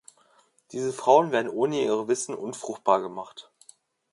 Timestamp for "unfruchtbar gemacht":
2.33-3.51